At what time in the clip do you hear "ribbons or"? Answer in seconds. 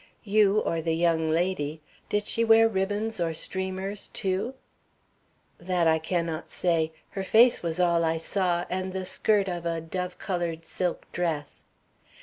2.67-3.35